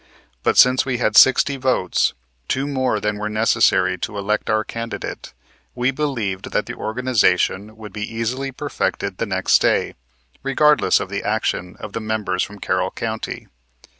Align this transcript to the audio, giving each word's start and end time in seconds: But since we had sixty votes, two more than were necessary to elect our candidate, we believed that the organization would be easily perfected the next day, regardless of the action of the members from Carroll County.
But 0.41 0.57
since 0.57 0.83
we 0.83 0.97
had 0.97 1.15
sixty 1.15 1.57
votes, 1.57 2.15
two 2.47 2.65
more 2.65 2.99
than 2.99 3.19
were 3.19 3.29
necessary 3.29 3.99
to 3.99 4.17
elect 4.17 4.49
our 4.49 4.63
candidate, 4.63 5.31
we 5.75 5.91
believed 5.91 6.53
that 6.53 6.65
the 6.65 6.73
organization 6.73 7.77
would 7.77 7.93
be 7.93 8.11
easily 8.11 8.51
perfected 8.51 9.19
the 9.19 9.27
next 9.27 9.61
day, 9.61 9.93
regardless 10.41 10.99
of 10.99 11.09
the 11.09 11.21
action 11.23 11.75
of 11.79 11.93
the 11.93 12.01
members 12.01 12.41
from 12.41 12.57
Carroll 12.57 12.89
County. 12.89 13.45